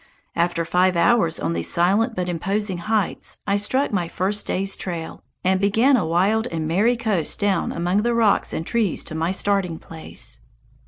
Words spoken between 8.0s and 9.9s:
the rocks and trees to my starting